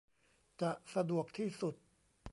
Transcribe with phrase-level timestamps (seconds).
[0.61, 1.75] จะสะดวกที่สุด